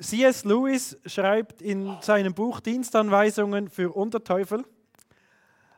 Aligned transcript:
C.S. 0.00 0.44
Lewis 0.44 0.96
schreibt 1.06 1.60
in 1.60 1.96
seinem 2.00 2.34
Buch 2.34 2.60
Dienstanweisungen 2.60 3.68
für 3.68 3.94
Unterteufel, 3.94 4.64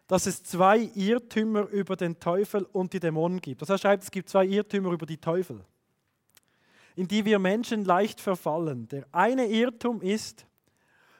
dass 0.06 0.26
es 0.26 0.42
zwei 0.42 0.90
Irrtümer 0.94 1.68
über 1.68 1.96
den 1.96 2.18
Teufel 2.18 2.64
und 2.72 2.92
die 2.92 3.00
Dämonen 3.00 3.40
gibt. 3.40 3.62
Das 3.62 3.70
er 3.70 3.78
schreibt, 3.78 4.02
es 4.02 4.10
gibt 4.10 4.28
zwei 4.28 4.44
Irrtümer 4.44 4.90
über 4.90 5.06
die 5.06 5.18
Teufel, 5.18 5.64
in 6.96 7.06
die 7.06 7.24
wir 7.24 7.38
Menschen 7.38 7.84
leicht 7.84 8.20
verfallen. 8.20 8.88
Der 8.88 9.06
eine 9.12 9.46
Irrtum 9.46 10.02
ist, 10.02 10.46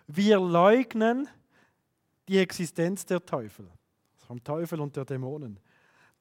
wir 0.07 0.41
leugnen 0.41 1.29
die 2.29 2.39
Existenz 2.39 3.07
der 3.07 3.25
Teufel, 3.25 3.69
vom 4.27 4.43
Teufel 4.43 4.81
und 4.81 4.97
der 4.97 5.05
Dämonen. 5.05 5.59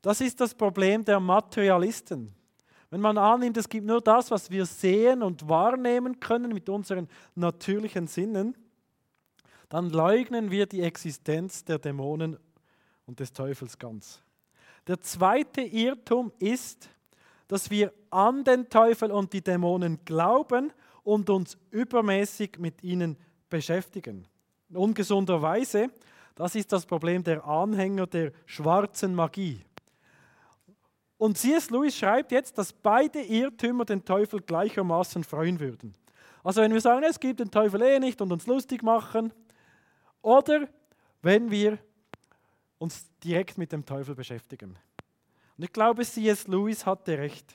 Das 0.01 0.21
ist 0.21 0.39
das 0.39 0.53
Problem 0.53 1.03
der 1.03 1.19
Materialisten. 1.19 2.33
Wenn 2.89 3.01
man 3.01 3.17
annimmt, 3.17 3.57
es 3.57 3.69
gibt 3.69 3.85
nur 3.85 4.01
das, 4.01 4.31
was 4.31 4.49
wir 4.49 4.65
sehen 4.65 5.21
und 5.21 5.47
wahrnehmen 5.47 6.19
können 6.19 6.53
mit 6.53 6.69
unseren 6.69 7.07
natürlichen 7.35 8.07
Sinnen, 8.07 8.55
dann 9.69 9.89
leugnen 9.91 10.49
wir 10.49 10.65
die 10.65 10.81
Existenz 10.81 11.63
der 11.63 11.77
Dämonen 11.77 12.37
und 13.05 13.19
des 13.19 13.31
Teufels 13.31 13.77
ganz. 13.77 14.21
Der 14.87 14.99
zweite 15.01 15.61
Irrtum 15.61 16.31
ist, 16.39 16.89
dass 17.47 17.69
wir 17.69 17.93
an 18.09 18.43
den 18.43 18.69
Teufel 18.69 19.11
und 19.11 19.33
die 19.33 19.41
Dämonen 19.41 19.99
glauben 20.05 20.71
und 21.03 21.29
uns 21.29 21.57
übermäßig 21.69 22.57
mit 22.57 22.83
ihnen 22.83 23.17
beschäftigen. 23.49 24.27
In 24.69 24.77
ungesunder 24.77 25.41
Weise, 25.41 25.89
das 26.35 26.55
ist 26.55 26.71
das 26.71 26.85
Problem 26.85 27.23
der 27.23 27.45
Anhänger 27.45 28.07
der 28.07 28.31
schwarzen 28.45 29.13
Magie. 29.13 29.61
Und 31.19 31.37
C.S. 31.37 31.69
Lewis 31.69 31.97
schreibt 31.97 32.31
jetzt, 32.31 32.57
dass 32.57 32.71
beide 32.71 33.21
Irrtümer 33.21 33.83
den 33.83 34.05
Teufel 34.05 34.39
gleichermaßen 34.39 35.25
freuen 35.25 35.59
würden. 35.59 35.93
Also 36.45 36.61
wenn 36.61 36.73
wir 36.73 36.79
sagen, 36.79 37.03
es 37.03 37.19
gibt 37.19 37.41
den 37.41 37.51
Teufel 37.51 37.81
eh 37.81 37.99
nicht 37.99 38.21
und 38.21 38.31
uns 38.31 38.47
lustig 38.47 38.81
machen, 38.81 39.33
oder 40.21 40.69
wenn 41.21 41.51
wir 41.51 41.77
uns 42.77 43.05
direkt 43.21 43.57
mit 43.57 43.73
dem 43.73 43.85
Teufel 43.85 44.15
beschäftigen. 44.15 44.77
Und 45.57 45.63
ich 45.65 45.73
glaube, 45.73 46.05
C.S. 46.05 46.47
Lewis 46.47 46.85
hatte 46.85 47.17
recht. 47.17 47.53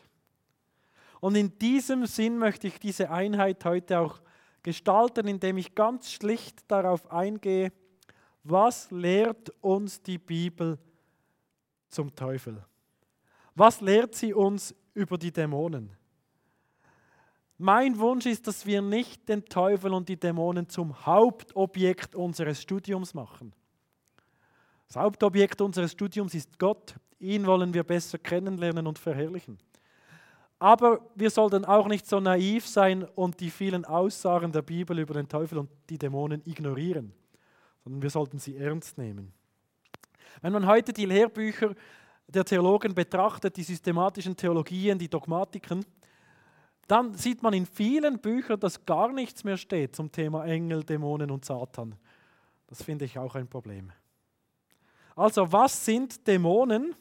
Und 1.20 1.34
in 1.34 1.58
diesem 1.58 2.04
Sinn 2.04 2.36
möchte 2.36 2.66
ich 2.66 2.78
diese 2.78 3.10
Einheit 3.10 3.64
heute 3.64 3.98
auch 3.98 4.20
gestalten, 4.62 5.26
indem 5.26 5.56
ich 5.56 5.74
ganz 5.74 6.12
schlicht 6.12 6.70
darauf 6.70 7.10
eingehe, 7.10 7.72
was 8.42 8.90
lehrt 8.90 9.48
uns 9.62 10.02
die 10.02 10.18
Bibel 10.18 10.78
zum 11.88 12.14
Teufel? 12.14 12.62
Was 13.54 13.80
lehrt 13.80 14.14
sie 14.14 14.34
uns 14.34 14.74
über 14.94 15.16
die 15.16 15.32
Dämonen? 15.32 15.90
Mein 17.56 17.98
Wunsch 17.98 18.26
ist, 18.26 18.46
dass 18.48 18.66
wir 18.66 18.82
nicht 18.82 19.28
den 19.28 19.44
Teufel 19.44 19.94
und 19.94 20.08
die 20.08 20.18
Dämonen 20.18 20.68
zum 20.68 21.06
Hauptobjekt 21.06 22.16
unseres 22.16 22.60
Studiums 22.60 23.14
machen. 23.14 23.54
Das 24.88 24.96
Hauptobjekt 24.96 25.60
unseres 25.60 25.92
Studiums 25.92 26.34
ist 26.34 26.58
Gott. 26.58 26.94
Ihn 27.20 27.46
wollen 27.46 27.72
wir 27.72 27.84
besser 27.84 28.18
kennenlernen 28.18 28.86
und 28.86 28.98
verherrlichen. 28.98 29.58
Aber 30.58 31.00
wir 31.14 31.30
sollten 31.30 31.64
auch 31.64 31.86
nicht 31.86 32.06
so 32.06 32.20
naiv 32.20 32.66
sein 32.66 33.04
und 33.04 33.38
die 33.40 33.50
vielen 33.50 33.84
Aussagen 33.84 34.50
der 34.50 34.62
Bibel 34.62 34.98
über 34.98 35.14
den 35.14 35.28
Teufel 35.28 35.58
und 35.58 35.70
die 35.90 35.98
Dämonen 35.98 36.42
ignorieren, 36.44 37.12
sondern 37.82 38.02
wir 38.02 38.10
sollten 38.10 38.38
sie 38.38 38.56
ernst 38.56 38.98
nehmen. 38.98 39.32
Wenn 40.42 40.52
man 40.52 40.66
heute 40.66 40.92
die 40.92 41.06
Lehrbücher 41.06 41.74
der 42.34 42.44
Theologen 42.44 42.94
betrachtet, 42.94 43.56
die 43.56 43.62
systematischen 43.62 44.36
Theologien, 44.36 44.98
die 44.98 45.08
Dogmatiken, 45.08 45.84
dann 46.86 47.14
sieht 47.14 47.42
man 47.42 47.54
in 47.54 47.66
vielen 47.66 48.18
Büchern, 48.18 48.60
dass 48.60 48.84
gar 48.84 49.12
nichts 49.12 49.44
mehr 49.44 49.56
steht 49.56 49.96
zum 49.96 50.12
Thema 50.12 50.44
Engel, 50.44 50.84
Dämonen 50.84 51.30
und 51.30 51.44
Satan. 51.44 51.94
Das 52.66 52.82
finde 52.82 53.04
ich 53.04 53.18
auch 53.18 53.34
ein 53.34 53.48
Problem. 53.48 53.92
Also, 55.16 55.50
was 55.50 55.84
sind 55.84 56.26
Dämonen? 56.26 56.94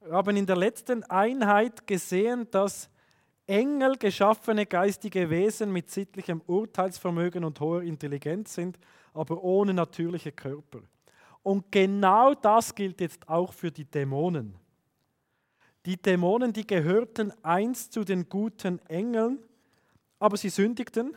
Wir 0.00 0.12
haben 0.12 0.36
in 0.36 0.46
der 0.46 0.56
letzten 0.56 1.04
Einheit 1.04 1.86
gesehen, 1.86 2.48
dass 2.50 2.88
Engel 3.46 3.96
geschaffene 3.96 4.64
geistige 4.64 5.28
Wesen 5.28 5.72
mit 5.72 5.90
sittlichem 5.90 6.40
Urteilsvermögen 6.46 7.44
und 7.44 7.58
hoher 7.60 7.82
Intelligenz 7.82 8.54
sind, 8.54 8.78
aber 9.12 9.42
ohne 9.42 9.74
natürliche 9.74 10.32
Körper. 10.32 10.80
Und 11.42 11.72
genau 11.72 12.34
das 12.34 12.74
gilt 12.74 13.00
jetzt 13.00 13.28
auch 13.28 13.52
für 13.52 13.70
die 13.70 13.84
Dämonen. 13.84 14.54
Die 15.86 15.96
Dämonen, 15.96 16.52
die 16.52 16.66
gehörten 16.66 17.32
einst 17.42 17.92
zu 17.92 18.04
den 18.04 18.28
guten 18.28 18.78
Engeln, 18.86 19.38
aber 20.18 20.36
sie 20.36 20.50
sündigten 20.50 21.16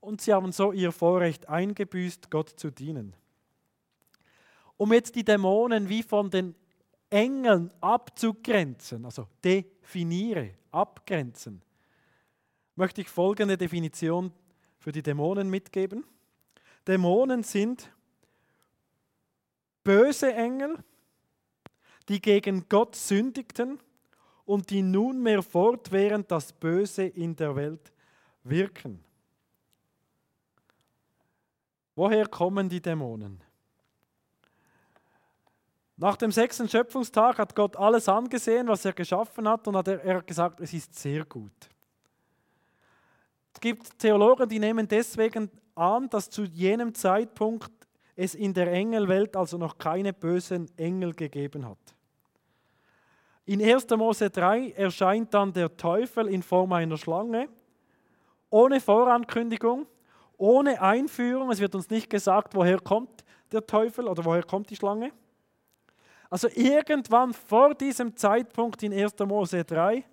und 0.00 0.22
sie 0.22 0.32
haben 0.32 0.52
so 0.52 0.72
ihr 0.72 0.92
Vorrecht 0.92 1.48
eingebüßt, 1.48 2.30
Gott 2.30 2.48
zu 2.48 2.70
dienen. 2.70 3.14
Um 4.78 4.92
jetzt 4.92 5.14
die 5.14 5.24
Dämonen 5.24 5.88
wie 5.88 6.02
von 6.02 6.30
den 6.30 6.54
Engeln 7.10 7.70
abzugrenzen, 7.80 9.04
also 9.04 9.28
definiere, 9.44 10.54
abgrenzen, 10.70 11.62
möchte 12.74 13.00
ich 13.00 13.08
folgende 13.08 13.56
Definition 13.56 14.32
für 14.78 14.92
die 14.92 15.02
Dämonen 15.02 15.48
mitgeben. 15.50 16.04
Dämonen 16.86 17.42
sind 17.42 17.90
böse 19.86 20.34
Engel, 20.34 20.82
die 22.08 22.20
gegen 22.20 22.68
Gott 22.68 22.96
sündigten 22.96 23.78
und 24.44 24.68
die 24.70 24.82
nunmehr 24.82 25.42
fortwährend 25.44 26.28
das 26.30 26.52
Böse 26.52 27.04
in 27.04 27.36
der 27.36 27.54
Welt 27.54 27.92
wirken. 28.42 29.02
Woher 31.94 32.26
kommen 32.26 32.68
die 32.68 32.82
Dämonen? 32.82 33.40
Nach 35.96 36.16
dem 36.16 36.32
sechsten 36.32 36.68
Schöpfungstag 36.68 37.38
hat 37.38 37.54
Gott 37.54 37.76
alles 37.76 38.08
angesehen, 38.08 38.66
was 38.66 38.84
er 38.84 38.92
geschaffen 38.92 39.48
hat, 39.48 39.66
und 39.68 39.76
hat 39.76 39.88
er 39.88 40.20
gesagt, 40.22 40.60
es 40.60 40.74
ist 40.74 40.94
sehr 40.94 41.24
gut. 41.24 41.70
Es 43.54 43.60
gibt 43.60 43.98
Theologen, 43.98 44.48
die 44.48 44.58
nehmen 44.58 44.86
deswegen 44.86 45.48
an, 45.74 46.10
dass 46.10 46.28
zu 46.28 46.42
jenem 46.42 46.92
Zeitpunkt 46.92 47.85
es 48.16 48.34
in 48.34 48.54
der 48.54 48.72
Engelwelt 48.72 49.36
also 49.36 49.58
noch 49.58 49.76
keine 49.78 50.12
bösen 50.12 50.70
Engel 50.78 51.12
gegeben 51.12 51.68
hat. 51.68 51.78
In 53.44 53.62
1. 53.62 53.88
Mose 53.90 54.28
3 54.28 54.70
erscheint 54.70 55.32
dann 55.32 55.52
der 55.52 55.76
Teufel 55.76 56.26
in 56.26 56.42
Form 56.42 56.72
einer 56.72 56.96
Schlange, 56.96 57.48
ohne 58.50 58.80
Vorankündigung, 58.80 59.86
ohne 60.36 60.80
Einführung. 60.80 61.50
Es 61.50 61.60
wird 61.60 61.74
uns 61.74 61.88
nicht 61.88 62.10
gesagt, 62.10 62.54
woher 62.54 62.80
kommt 62.80 63.24
der 63.52 63.64
Teufel 63.64 64.08
oder 64.08 64.24
woher 64.24 64.42
kommt 64.42 64.70
die 64.70 64.76
Schlange. 64.76 65.12
Also 66.28 66.48
irgendwann 66.54 67.32
vor 67.32 67.74
diesem 67.74 68.16
Zeitpunkt 68.16 68.82
in 68.82 68.92
1. 68.92 69.14
Mose 69.20 69.62
3 69.64 70.04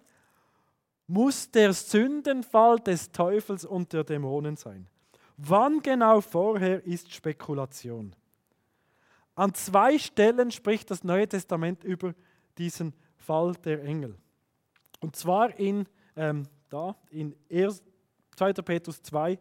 muss 1.07 1.49
der 1.49 1.73
Sündenfall 1.73 2.79
des 2.79 3.11
Teufels 3.11 3.65
und 3.65 3.91
der 3.93 4.03
Dämonen 4.03 4.55
sein. 4.55 4.87
Wann 5.37 5.81
genau 5.81 6.21
vorher 6.21 6.85
ist 6.85 7.13
Spekulation. 7.13 8.15
An 9.35 9.53
zwei 9.53 9.97
Stellen 9.97 10.51
spricht 10.51 10.91
das 10.91 11.03
Neue 11.03 11.27
Testament 11.27 11.83
über 11.83 12.13
diesen 12.57 12.93
Fall 13.17 13.53
der 13.65 13.83
Engel. 13.83 14.15
Und 14.99 15.15
zwar 15.15 15.57
in, 15.59 15.87
ähm, 16.15 16.47
da, 16.69 16.95
in 17.09 17.35
2. 17.49 18.53
Petrus 18.53 19.01
2, 19.01 19.39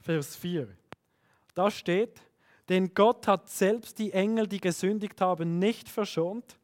Vers 0.00 0.36
4. 0.36 0.68
Da 1.54 1.70
steht, 1.70 2.20
denn 2.68 2.94
Gott 2.94 3.28
hat 3.28 3.50
selbst 3.50 3.98
die 3.98 4.12
Engel, 4.12 4.46
die 4.46 4.60
gesündigt 4.60 5.20
haben, 5.20 5.58
nicht 5.58 5.88
verschont, 5.88 6.58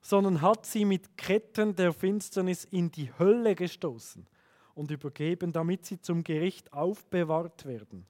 sondern 0.00 0.40
hat 0.40 0.66
sie 0.66 0.84
mit 0.84 1.16
Ketten 1.16 1.74
der 1.74 1.92
Finsternis 1.92 2.64
in 2.64 2.90
die 2.90 3.10
Hölle 3.18 3.54
gestoßen 3.54 4.26
und 4.74 4.90
übergeben, 4.90 5.52
damit 5.52 5.86
sie 5.86 6.00
zum 6.00 6.24
Gericht 6.24 6.72
aufbewahrt 6.72 7.64
werden. 7.64 8.06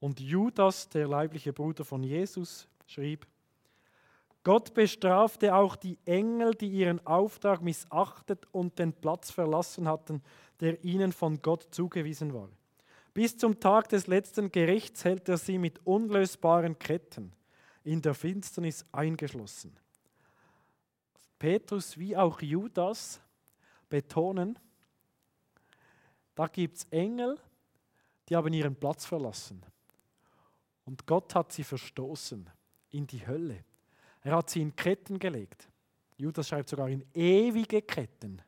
Und 0.00 0.20
Judas, 0.20 0.88
der 0.88 1.08
leibliche 1.08 1.52
Bruder 1.52 1.84
von 1.84 2.02
Jesus, 2.02 2.68
schrieb, 2.86 3.26
Gott 4.44 4.72
bestrafte 4.72 5.54
auch 5.54 5.76
die 5.76 5.98
Engel, 6.06 6.54
die 6.54 6.68
ihren 6.68 7.04
Auftrag 7.06 7.60
missachtet 7.60 8.46
und 8.52 8.78
den 8.78 8.92
Platz 8.92 9.30
verlassen 9.30 9.88
hatten, 9.88 10.22
der 10.60 10.82
ihnen 10.84 11.12
von 11.12 11.42
Gott 11.42 11.66
zugewiesen 11.70 12.32
war. 12.32 12.48
Bis 13.12 13.36
zum 13.36 13.58
Tag 13.58 13.88
des 13.88 14.06
letzten 14.06 14.50
Gerichts 14.52 15.04
hält 15.04 15.28
er 15.28 15.38
sie 15.38 15.58
mit 15.58 15.84
unlösbaren 15.84 16.78
Ketten 16.78 17.32
in 17.82 18.00
der 18.00 18.14
Finsternis 18.14 18.86
eingeschlossen. 18.92 19.76
Petrus 21.38 21.98
wie 21.98 22.16
auch 22.16 22.40
Judas 22.40 23.20
betonen, 23.88 24.58
da 26.38 26.46
gibt 26.46 26.76
es 26.76 26.84
Engel, 26.92 27.36
die 28.28 28.36
haben 28.36 28.52
ihren 28.52 28.76
Platz 28.76 29.04
verlassen. 29.04 29.60
Und 30.84 31.04
Gott 31.04 31.34
hat 31.34 31.50
sie 31.50 31.64
verstoßen 31.64 32.48
in 32.90 33.08
die 33.08 33.26
Hölle. 33.26 33.64
Er 34.22 34.36
hat 34.36 34.48
sie 34.48 34.62
in 34.62 34.76
Ketten 34.76 35.18
gelegt. 35.18 35.68
Judas 36.16 36.46
schreibt 36.46 36.68
sogar 36.68 36.88
in 36.90 37.04
ewige 37.12 37.82
Ketten. 37.82 38.40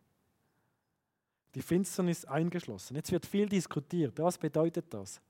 Die 1.56 1.62
Finsternis 1.62 2.24
eingeschlossen. 2.24 2.94
Jetzt 2.94 3.10
wird 3.10 3.26
viel 3.26 3.48
diskutiert. 3.48 4.20
Was 4.20 4.38
bedeutet 4.38 4.94
das? 4.94 5.20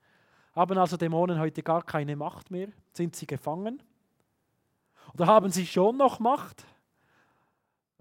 Haben 0.53 0.77
also 0.77 0.99
Dämonen 0.99 1.39
heute 1.39 1.63
gar 1.63 1.83
keine 1.83 2.15
Macht 2.15 2.51
mehr? 2.51 2.69
Sind 2.93 3.17
sie 3.17 3.27
gefangen? 3.27 3.83
Oder 5.15 5.27
haben 5.27 5.51
sie 5.51 5.67
schon 5.67 5.97
noch 5.97 6.19
Macht? 6.19 6.67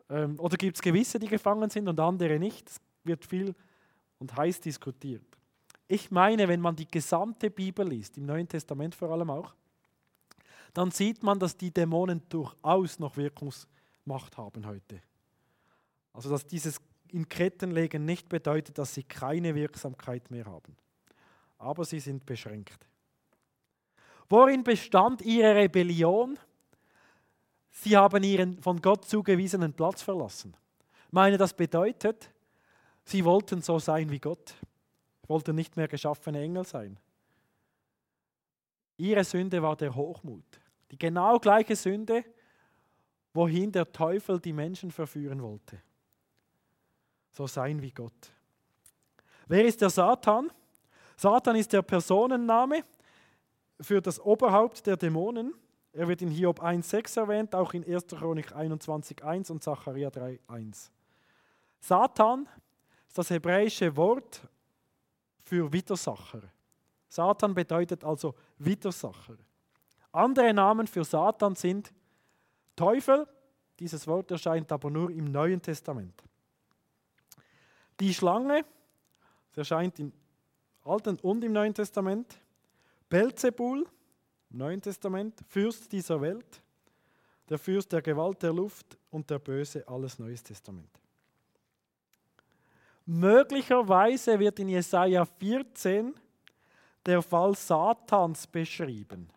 Ähm, 0.10 0.38
oder 0.38 0.58
gibt 0.58 0.76
es 0.76 0.82
gewisse, 0.82 1.18
die 1.18 1.28
gefangen 1.28 1.70
sind 1.70 1.88
und 1.88 1.98
andere 2.02 2.40
nicht? 2.40 2.70
Es 2.70 2.82
wird 3.06 3.24
viel 3.24 3.56
und 4.20 4.36
heiß 4.36 4.62
diskutiert. 4.62 5.24
Ich 5.88 6.12
meine, 6.12 6.48
wenn 6.48 6.62
man 6.62 6.76
die 6.76 6.88
gesamte 6.88 7.50
Bibel 7.50 7.88
liest, 7.88 8.18
im 8.18 8.26
Neuen 8.26 8.48
Testament 8.48 8.94
vor 8.94 9.10
allem 9.10 9.30
auch, 9.32 9.56
dann 10.74 10.92
sieht 10.92 11.24
man, 11.24 11.40
dass 11.40 11.58
die 11.58 11.72
Dämonen 11.72 12.22
durchaus 12.30 13.00
noch 13.00 13.18
Wirkungsmacht 13.18 14.38
haben 14.38 14.68
heute. 14.68 15.02
Also 16.14 16.30
dass 16.30 16.46
dieses 16.46 16.80
in 17.12 17.28
Ketten 17.28 17.72
legen 17.72 18.06
nicht 18.06 18.30
bedeutet, 18.30 18.78
dass 18.78 18.94
sie 18.94 19.04
keine 19.04 19.56
Wirksamkeit 19.56 20.30
mehr 20.30 20.46
haben. 20.46 20.76
Aber 21.58 21.84
sie 21.86 22.00
sind 22.00 22.26
beschränkt. 22.26 22.88
Worin 24.30 24.64
bestand 24.64 25.22
ihre 25.24 25.56
Rebellion? 25.56 26.38
Sie 27.72 27.98
haben 27.98 28.24
ihren 28.24 28.62
von 28.62 28.80
Gott 28.80 29.06
zugewiesenen 29.06 29.74
Platz 29.74 30.04
verlassen. 30.04 30.56
Ich 31.08 31.14
meine, 31.14 31.38
das 31.38 31.54
bedeutet, 31.54 32.32
sie 33.10 33.26
wollten 33.26 33.62
so 33.62 33.80
sein 33.80 34.10
wie 34.10 34.20
Gott, 34.20 34.54
wollten 35.28 35.56
nicht 35.56 35.76
mehr 35.76 35.88
geschaffene 35.88 36.42
Engel 36.42 36.66
sein. 36.66 36.98
Ihre 38.98 39.24
Sünde 39.24 39.62
war 39.62 39.76
der 39.76 39.96
Hochmut. 39.96 40.44
Die 40.92 40.98
genau 40.98 41.40
gleiche 41.40 41.76
Sünde, 41.76 42.26
wohin 43.34 43.72
der 43.72 43.92
Teufel 43.92 44.40
die 44.40 44.54
Menschen 44.54 44.92
verführen 44.92 45.42
wollte. 45.42 45.82
So 47.32 47.48
sein 47.48 47.82
wie 47.82 47.92
Gott. 47.92 48.34
Wer 49.48 49.66
ist 49.66 49.82
der 49.82 49.90
Satan? 49.90 50.52
Satan 51.16 51.56
ist 51.56 51.72
der 51.74 51.82
Personenname 51.82 52.84
für 53.80 54.02
das 54.02 54.20
Oberhaupt 54.20 54.86
der 54.86 54.98
Dämonen. 54.98 55.54
Er 55.94 56.08
wird 56.08 56.22
in 56.22 56.30
Hiob 56.30 56.62
1,6 56.62 57.20
erwähnt, 57.20 57.56
auch 57.56 57.74
in 57.74 57.84
1. 57.84 58.08
Chronik 58.08 58.52
21,1 58.54 59.52
und 59.52 59.64
Zachariah 59.64 60.10
3,1. 60.10 60.90
Satan 61.80 62.48
ist 63.10 63.18
das 63.18 63.32
hebräische 63.32 63.96
Wort 63.98 64.40
für 65.44 65.74
Widersacher. 65.74 66.44
Satan 67.08 67.56
bedeutet 67.56 68.04
also 68.04 68.36
Widersacher. 68.60 69.36
Andere 70.12 70.54
Namen 70.54 70.86
für 70.86 71.04
Satan 71.04 71.56
sind 71.56 71.92
Teufel, 72.76 73.28
dieses 73.80 74.06
Wort 74.06 74.30
erscheint 74.30 74.72
aber 74.72 74.92
nur 74.92 75.10
im 75.10 75.26
Neuen 75.26 75.60
Testament. 75.60 76.24
Die 78.00 78.14
Schlange, 78.14 78.64
das 79.54 79.58
erscheint 79.58 80.00
im 80.00 80.14
Alten 80.84 81.18
und 81.18 81.44
im 81.44 81.52
Neuen 81.52 81.74
Testament. 81.74 82.40
Belzebul, 83.10 83.88
im 84.52 84.58
Neuen 84.58 84.82
Testament, 84.82 85.36
Fürst 85.48 85.92
dieser 85.92 86.22
Welt, 86.22 86.62
der 87.50 87.58
Fürst 87.58 87.92
der 87.92 88.04
Gewalt 88.04 88.44
der 88.44 88.54
Luft 88.54 89.00
und 89.10 89.28
der 89.32 89.40
Böse, 89.40 89.86
alles 89.88 90.20
Neues 90.20 90.44
Testament. 90.44 90.99
Möglicherweise 93.12 94.38
wird 94.38 94.60
in 94.60 94.70
Jesaja 94.70 95.26
14 95.26 96.14
der 97.04 97.24
Fall 97.24 97.56
Satans 97.56 98.46
beschrieben. 98.46 99.32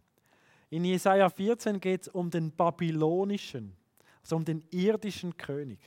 In 0.69 0.84
Jesaja 0.84 1.30
14 1.30 1.80
geht 1.80 2.02
es 2.02 2.08
um 2.08 2.28
den 2.28 2.52
babylonischen, 2.52 3.74
also 4.20 4.36
um 4.36 4.44
den 4.44 4.62
irdischen 4.70 5.34
König. 5.38 5.78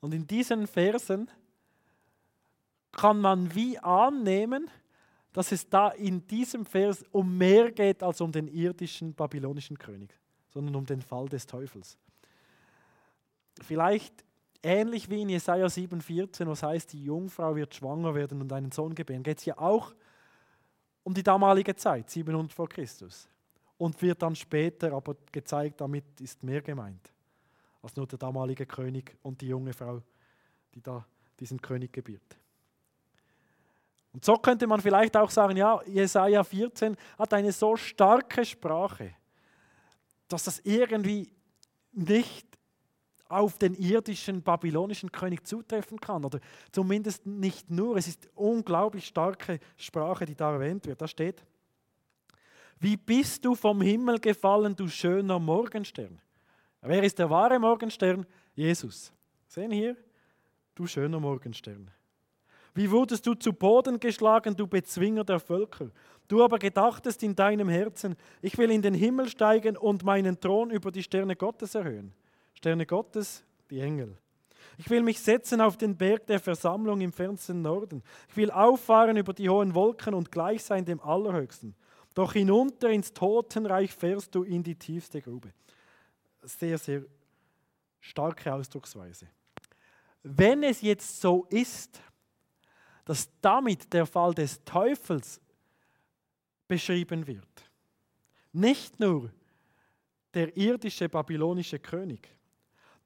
Und 0.00 0.14
in 0.14 0.24
diesen 0.24 0.68
Versen 0.68 1.28
kann 2.92 3.20
man 3.20 3.52
wie 3.52 3.76
annehmen, 3.80 4.70
dass 5.32 5.50
es 5.50 5.68
da 5.68 5.88
in 5.88 6.24
diesem 6.28 6.64
Vers 6.64 7.04
um 7.10 7.36
mehr 7.36 7.72
geht 7.72 8.04
als 8.04 8.20
um 8.20 8.30
den 8.30 8.46
irdischen 8.46 9.14
babylonischen 9.14 9.76
König, 9.78 10.16
sondern 10.48 10.76
um 10.76 10.86
den 10.86 11.02
Fall 11.02 11.28
des 11.28 11.44
Teufels. 11.44 11.98
Vielleicht 13.62 14.24
ähnlich 14.64 15.08
wie 15.10 15.22
in 15.22 15.28
Jesaja 15.28 15.66
7,14, 15.66 16.46
was 16.46 16.62
heißt, 16.62 16.92
die 16.92 17.04
Jungfrau 17.04 17.54
wird 17.54 17.74
schwanger 17.74 18.14
werden 18.14 18.40
und 18.40 18.52
einen 18.52 18.72
Sohn 18.72 18.94
gebären, 18.94 19.22
geht 19.22 19.38
es 19.38 19.44
hier 19.44 19.60
auch 19.60 19.94
um 21.02 21.12
die 21.12 21.22
damalige 21.22 21.76
Zeit, 21.76 22.10
700 22.10 22.52
vor 22.52 22.68
Christus 22.68 23.28
und 23.76 24.00
wird 24.00 24.22
dann 24.22 24.34
später 24.34 24.92
aber 24.92 25.16
gezeigt, 25.30 25.80
damit 25.80 26.20
ist 26.20 26.42
mehr 26.42 26.62
gemeint 26.62 27.12
als 27.82 27.94
nur 27.96 28.06
der 28.06 28.18
damalige 28.18 28.64
König 28.64 29.14
und 29.22 29.40
die 29.42 29.48
junge 29.48 29.74
Frau, 29.74 30.00
die 30.74 30.80
da 30.80 31.06
diesen 31.38 31.60
König 31.60 31.92
gebiert. 31.92 32.38
Und 34.14 34.24
so 34.24 34.36
könnte 34.36 34.66
man 34.66 34.80
vielleicht 34.80 35.16
auch 35.16 35.28
sagen, 35.28 35.56
ja, 35.56 35.82
Jesaja 35.84 36.42
14 36.42 36.96
hat 37.18 37.34
eine 37.34 37.52
so 37.52 37.76
starke 37.76 38.44
Sprache, 38.44 39.14
dass 40.28 40.44
das 40.44 40.60
irgendwie 40.60 41.30
nicht 41.92 42.46
auf 43.34 43.58
den 43.58 43.74
irdischen 43.74 44.42
babylonischen 44.42 45.10
König 45.10 45.46
zutreffen 45.46 46.00
kann. 46.00 46.24
Oder 46.24 46.40
zumindest 46.70 47.26
nicht 47.26 47.70
nur. 47.70 47.96
Es 47.96 48.06
ist 48.06 48.28
unglaublich 48.34 49.06
starke 49.06 49.58
Sprache, 49.76 50.24
die 50.24 50.34
da 50.34 50.52
erwähnt 50.52 50.86
wird. 50.86 51.00
Da 51.00 51.08
steht, 51.08 51.44
wie 52.78 52.96
bist 52.96 53.44
du 53.44 53.54
vom 53.54 53.80
Himmel 53.80 54.18
gefallen, 54.18 54.76
du 54.76 54.88
schöner 54.88 55.38
Morgenstern? 55.38 56.20
Wer 56.80 57.02
ist 57.02 57.18
der 57.18 57.30
wahre 57.30 57.58
Morgenstern? 57.58 58.26
Jesus. 58.54 59.12
Sehen 59.46 59.70
hier, 59.70 59.96
du 60.74 60.86
schöner 60.86 61.18
Morgenstern. 61.18 61.90
Wie 62.74 62.90
wurdest 62.90 63.26
du 63.26 63.34
zu 63.34 63.52
Boden 63.52 64.00
geschlagen, 64.00 64.56
du 64.56 64.66
Bezwinger 64.66 65.24
der 65.24 65.38
Völker? 65.38 65.90
Du 66.26 66.42
aber 66.42 66.58
gedachtest 66.58 67.22
in 67.22 67.36
deinem 67.36 67.68
Herzen, 67.68 68.16
ich 68.42 68.58
will 68.58 68.70
in 68.70 68.82
den 68.82 68.94
Himmel 68.94 69.28
steigen 69.28 69.76
und 69.76 70.04
meinen 70.04 70.40
Thron 70.40 70.70
über 70.70 70.90
die 70.90 71.02
Sterne 71.02 71.36
Gottes 71.36 71.74
erhöhen. 71.74 72.12
Sterne 72.64 72.86
Gottes, 72.86 73.44
die 73.68 73.78
Engel. 73.78 74.16
Ich 74.78 74.88
will 74.88 75.02
mich 75.02 75.20
setzen 75.20 75.60
auf 75.60 75.76
den 75.76 75.98
Berg 75.98 76.26
der 76.28 76.40
Versammlung 76.40 77.02
im 77.02 77.12
fernsten 77.12 77.60
Norden. 77.60 78.02
Ich 78.30 78.38
will 78.38 78.50
auffahren 78.50 79.18
über 79.18 79.34
die 79.34 79.50
hohen 79.50 79.74
Wolken 79.74 80.14
und 80.14 80.32
gleich 80.32 80.64
sein 80.64 80.86
dem 80.86 80.98
Allerhöchsten. 80.98 81.74
Doch 82.14 82.32
hinunter 82.32 82.88
ins 82.88 83.12
Totenreich 83.12 83.92
fährst 83.92 84.34
du 84.34 84.44
in 84.44 84.62
die 84.62 84.76
tiefste 84.76 85.20
Grube. 85.20 85.52
Sehr, 86.40 86.78
sehr 86.78 87.04
starke 88.00 88.54
Ausdrucksweise. 88.54 89.26
Wenn 90.22 90.62
es 90.62 90.80
jetzt 90.80 91.20
so 91.20 91.44
ist, 91.50 92.00
dass 93.04 93.28
damit 93.42 93.92
der 93.92 94.06
Fall 94.06 94.32
des 94.32 94.64
Teufels 94.64 95.38
beschrieben 96.66 97.26
wird, 97.26 97.70
nicht 98.54 98.98
nur 99.00 99.30
der 100.32 100.56
irdische 100.56 101.10
babylonische 101.10 101.78
König, 101.78 102.34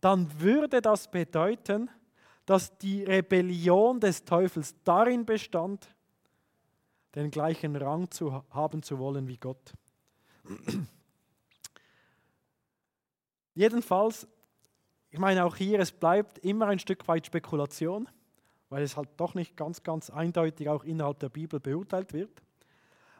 dann 0.00 0.40
würde 0.40 0.80
das 0.80 1.10
bedeuten, 1.10 1.90
dass 2.46 2.78
die 2.78 3.04
Rebellion 3.04 4.00
des 4.00 4.24
Teufels 4.24 4.74
darin 4.84 5.26
bestand, 5.26 5.86
den 7.14 7.30
gleichen 7.30 7.76
Rang 7.76 8.10
zu 8.10 8.42
haben 8.50 8.82
zu 8.82 8.98
wollen 8.98 9.28
wie 9.28 9.36
Gott. 9.36 9.72
Jedenfalls, 13.54 14.26
ich 15.10 15.18
meine 15.18 15.44
auch 15.44 15.56
hier, 15.56 15.80
es 15.80 15.90
bleibt 15.90 16.38
immer 16.38 16.68
ein 16.68 16.78
Stück 16.78 17.06
weit 17.08 17.26
Spekulation, 17.26 18.08
weil 18.68 18.82
es 18.82 18.96
halt 18.96 19.08
doch 19.16 19.34
nicht 19.34 19.56
ganz, 19.56 19.82
ganz 19.82 20.10
eindeutig 20.10 20.68
auch 20.68 20.84
innerhalb 20.84 21.18
der 21.18 21.28
Bibel 21.28 21.58
beurteilt 21.58 22.12
wird. 22.12 22.42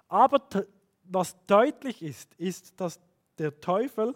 Aber 0.08 0.40
was 1.04 1.37
deutlich 1.47 2.02
ist, 2.02 2.35
ist, 2.37 2.80
dass 2.80 3.00
der 3.38 3.61
Teufel 3.61 4.14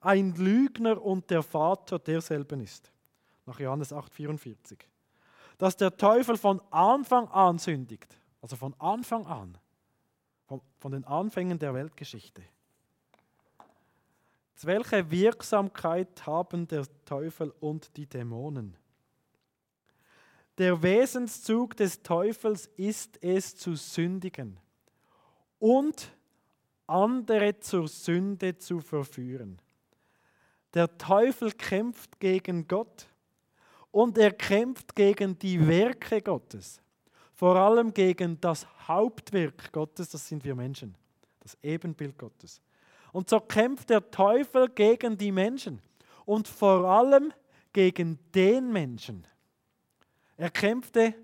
ein 0.00 0.34
Lügner 0.34 1.00
und 1.00 1.30
der 1.30 1.42
Vater 1.42 1.98
derselben 1.98 2.60
ist. 2.60 2.90
Nach 3.46 3.58
Johannes 3.58 3.92
8,44. 3.92 4.78
Dass 5.58 5.76
der 5.76 5.96
Teufel 5.96 6.36
von 6.36 6.60
Anfang 6.70 7.28
an 7.28 7.58
sündigt. 7.58 8.18
Also 8.40 8.56
von 8.56 8.74
Anfang 8.78 9.26
an, 9.26 9.58
von, 10.46 10.62
von 10.78 10.92
den 10.92 11.04
Anfängen 11.04 11.58
der 11.58 11.74
Weltgeschichte. 11.74 12.42
Welche 14.62 15.10
Wirksamkeit 15.10 16.26
haben 16.26 16.66
der 16.68 16.86
Teufel 17.04 17.52
und 17.60 17.96
die 17.96 18.06
Dämonen? 18.06 18.76
Der 20.58 20.82
Wesenszug 20.82 21.76
des 21.76 22.02
Teufels 22.02 22.66
ist 22.76 23.22
es 23.22 23.56
zu 23.56 23.74
sündigen 23.74 24.58
und 25.58 26.14
andere 26.86 27.58
zur 27.60 27.88
Sünde 27.88 28.58
zu 28.58 28.80
verführen. 28.80 29.60
Der 30.74 30.96
Teufel 30.98 31.52
kämpft 31.52 32.20
gegen 32.20 32.66
Gott 32.68 33.06
und 33.90 34.18
er 34.18 34.32
kämpft 34.32 34.94
gegen 34.94 35.38
die 35.38 35.66
Werke 35.66 36.22
Gottes 36.22 36.80
vor 37.40 37.56
allem 37.56 37.94
gegen 37.94 38.38
das 38.38 38.66
Hauptwerk 38.86 39.72
Gottes, 39.72 40.10
das 40.10 40.28
sind 40.28 40.44
wir 40.44 40.54
Menschen, 40.54 40.94
das 41.38 41.56
Ebenbild 41.62 42.18
Gottes. 42.18 42.60
Und 43.12 43.30
so 43.30 43.40
kämpft 43.40 43.88
der 43.88 44.10
Teufel 44.10 44.68
gegen 44.68 45.16
die 45.16 45.32
Menschen 45.32 45.80
und 46.26 46.46
vor 46.46 46.84
allem 46.84 47.32
gegen 47.72 48.18
den 48.34 48.70
Menschen. 48.70 49.26
Er 50.36 50.50
kämpfte 50.50 51.14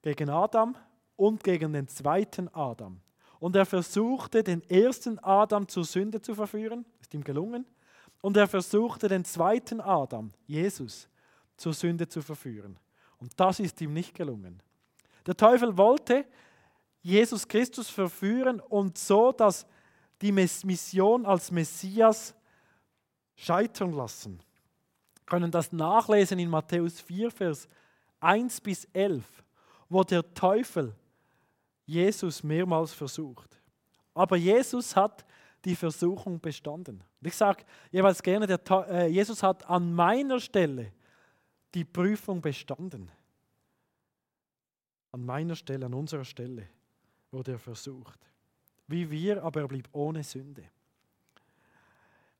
gegen 0.00 0.30
Adam 0.30 0.76
und 1.16 1.42
gegen 1.42 1.72
den 1.72 1.88
zweiten 1.88 2.46
Adam. 2.54 3.00
Und 3.40 3.56
er 3.56 3.66
versuchte, 3.66 4.44
den 4.44 4.62
ersten 4.70 5.18
Adam 5.18 5.66
zur 5.66 5.82
Sünde 5.82 6.22
zu 6.22 6.36
verführen, 6.36 6.86
ist 7.00 7.12
ihm 7.14 7.24
gelungen. 7.24 7.66
Und 8.26 8.36
er 8.36 8.48
versuchte, 8.48 9.06
den 9.06 9.24
zweiten 9.24 9.80
Adam, 9.80 10.32
Jesus, 10.48 11.08
zur 11.56 11.72
Sünde 11.72 12.08
zu 12.08 12.20
verführen. 12.20 12.76
Und 13.18 13.38
das 13.38 13.60
ist 13.60 13.80
ihm 13.80 13.92
nicht 13.92 14.16
gelungen. 14.16 14.60
Der 15.26 15.36
Teufel 15.36 15.76
wollte 15.76 16.26
Jesus 17.02 17.46
Christus 17.46 17.88
verführen 17.88 18.58
und 18.58 18.98
so, 18.98 19.30
dass 19.30 19.64
die 20.20 20.32
Mission 20.32 21.24
als 21.24 21.52
Messias 21.52 22.34
scheitern 23.36 23.92
lassen. 23.92 24.40
Wir 25.18 25.26
können 25.26 25.52
das 25.52 25.70
nachlesen 25.70 26.40
in 26.40 26.50
Matthäus 26.50 27.00
4, 27.00 27.30
Vers 27.30 27.68
1 28.18 28.60
bis 28.60 28.86
11, 28.86 29.22
wo 29.88 30.02
der 30.02 30.34
Teufel 30.34 30.96
Jesus 31.84 32.42
mehrmals 32.42 32.92
versucht. 32.92 33.56
Aber 34.14 34.34
Jesus 34.34 34.96
hat 34.96 35.24
die 35.64 35.74
Versuchung 35.74 36.40
bestanden. 36.40 37.02
Und 37.20 37.26
ich 37.26 37.34
sage 37.34 37.64
jeweils 37.90 38.22
gerne, 38.22 38.46
der, 38.46 38.60
äh, 38.88 39.06
Jesus 39.08 39.42
hat 39.42 39.68
an 39.68 39.92
meiner 39.92 40.38
Stelle 40.38 40.92
die 41.74 41.84
Prüfung 41.84 42.40
bestanden. 42.40 43.10
An 45.12 45.24
meiner 45.24 45.56
Stelle, 45.56 45.86
an 45.86 45.94
unserer 45.94 46.24
Stelle 46.24 46.68
wurde 47.30 47.52
er 47.52 47.58
versucht. 47.58 48.18
Wie 48.86 49.10
wir, 49.10 49.42
aber 49.42 49.62
er 49.62 49.68
blieb 49.68 49.88
ohne 49.92 50.22
Sünde. 50.22 50.62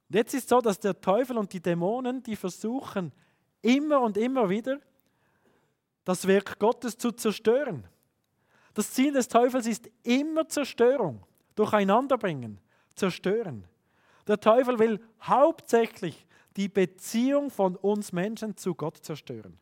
Und 0.09 0.15
jetzt 0.15 0.35
ist 0.35 0.45
es 0.45 0.49
so, 0.49 0.61
dass 0.61 0.79
der 0.79 1.01
Teufel 1.01 1.37
und 1.37 1.53
die 1.53 1.61
Dämonen, 1.61 2.23
die 2.23 2.37
versuchen 2.37 3.13
immer 3.63 4.01
und 4.01 4.17
immer 4.17 4.49
wieder, 4.49 4.79
das 6.05 6.27
Werk 6.27 6.59
Gottes 6.59 6.97
zu 6.97 7.11
zerstören. 7.11 7.87
Das 8.75 8.93
Ziel 8.93 9.13
des 9.13 9.27
Teufels 9.27 9.67
ist 9.67 9.91
immer 10.05 10.49
Zerstörung, 10.49 11.27
durcheinanderbringen, 11.57 12.61
zerstören. 12.97 13.65
Der 14.27 14.41
Teufel 14.41 14.79
will 14.79 15.01
hauptsächlich 15.23 16.27
die 16.57 16.69
Beziehung 16.69 17.51
von 17.51 17.77
uns 17.77 18.13
Menschen 18.13 18.57
zu 18.57 18.75
Gott 18.75 18.99
zerstören. 19.05 19.59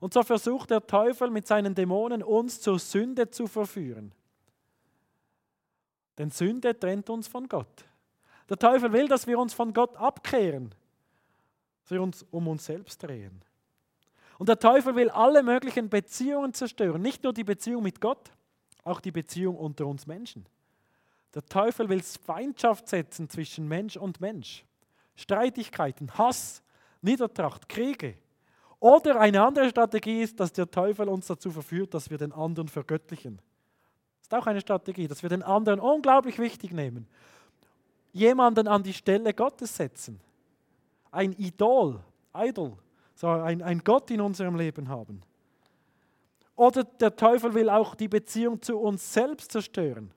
Und 0.00 0.14
so 0.14 0.22
versucht 0.22 0.70
der 0.70 0.86
Teufel 0.86 1.30
mit 1.30 1.46
seinen 1.46 1.74
Dämonen 1.74 2.22
uns 2.22 2.60
zur 2.60 2.78
Sünde 2.78 3.30
zu 3.30 3.46
verführen. 3.48 4.12
Denn 6.16 6.30
Sünde 6.30 6.78
trennt 6.78 7.10
uns 7.10 7.28
von 7.28 7.48
Gott. 7.48 7.84
Der 8.48 8.58
Teufel 8.58 8.92
will, 8.92 9.08
dass 9.08 9.26
wir 9.26 9.38
uns 9.38 9.52
von 9.54 9.72
Gott 9.72 9.96
abkehren, 9.96 10.74
dass 11.82 11.90
wir 11.90 12.02
uns 12.02 12.24
um 12.30 12.48
uns 12.48 12.64
selbst 12.64 13.02
drehen. 13.02 13.42
Und 14.38 14.48
der 14.48 14.58
Teufel 14.58 14.94
will 14.94 15.10
alle 15.10 15.42
möglichen 15.42 15.88
Beziehungen 15.88 16.54
zerstören, 16.54 17.02
nicht 17.02 17.24
nur 17.24 17.32
die 17.32 17.44
Beziehung 17.44 17.82
mit 17.82 18.00
Gott, 18.00 18.30
auch 18.84 19.00
die 19.00 19.10
Beziehung 19.10 19.56
unter 19.56 19.86
uns 19.86 20.06
Menschen. 20.06 20.46
Der 21.34 21.44
Teufel 21.44 21.88
will 21.88 22.02
Feindschaft 22.02 22.88
setzen 22.88 23.28
zwischen 23.28 23.68
Mensch 23.68 23.96
und 23.96 24.20
Mensch. 24.20 24.64
Streitigkeiten, 25.16 26.16
Hass, 26.16 26.62
Niedertracht, 27.02 27.68
Kriege. 27.68 28.14
Oder 28.80 29.20
eine 29.20 29.42
andere 29.42 29.68
Strategie 29.68 30.22
ist, 30.22 30.38
dass 30.38 30.52
der 30.52 30.70
Teufel 30.70 31.08
uns 31.08 31.26
dazu 31.26 31.50
verführt, 31.50 31.92
dass 31.94 32.10
wir 32.10 32.18
den 32.18 32.32
anderen 32.32 32.68
vergöttlichen. 32.68 33.40
Das 34.18 34.28
ist 34.28 34.34
auch 34.34 34.46
eine 34.46 34.60
Strategie, 34.60 35.08
dass 35.08 35.22
wir 35.22 35.28
den 35.28 35.42
anderen 35.42 35.80
unglaublich 35.80 36.38
wichtig 36.38 36.72
nehmen. 36.72 37.08
Jemanden 38.12 38.68
an 38.68 38.82
die 38.82 38.94
Stelle 38.94 39.34
Gottes 39.34 39.76
setzen. 39.76 40.20
Ein 41.10 41.32
Idol, 41.32 42.00
Idol, 42.34 42.76
so 43.14 43.28
ein, 43.28 43.62
ein 43.62 43.82
Gott 43.82 44.10
in 44.10 44.20
unserem 44.20 44.56
Leben 44.56 44.88
haben. 44.88 45.22
Oder 46.54 46.84
der 46.84 47.14
Teufel 47.14 47.54
will 47.54 47.70
auch 47.70 47.94
die 47.94 48.08
Beziehung 48.08 48.60
zu 48.60 48.78
uns 48.78 49.12
selbst 49.12 49.52
zerstören, 49.52 50.10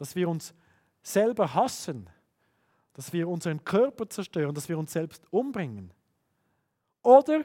dass 0.00 0.16
wir 0.16 0.28
uns 0.28 0.54
selber 1.02 1.54
hassen, 1.54 2.08
dass 2.94 3.12
wir 3.12 3.28
unseren 3.28 3.62
Körper 3.64 4.08
zerstören, 4.08 4.54
dass 4.54 4.68
wir 4.68 4.78
uns 4.78 4.92
selbst 4.92 5.22
umbringen. 5.30 5.92
Oder 7.02 7.44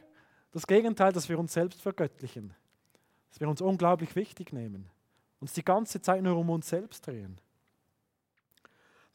das 0.51 0.65
Gegenteil, 0.65 1.11
dass 1.11 1.29
wir 1.29 1.37
uns 1.37 1.53
selbst 1.53 1.81
vergöttlichen, 1.81 2.53
dass 3.29 3.39
wir 3.39 3.49
uns 3.49 3.61
unglaublich 3.61 4.15
wichtig 4.15 4.53
nehmen, 4.53 4.89
uns 5.39 5.53
die 5.53 5.63
ganze 5.63 6.01
Zeit 6.01 6.23
nur 6.23 6.37
um 6.37 6.49
uns 6.49 6.69
selbst 6.69 7.05
drehen. 7.05 7.39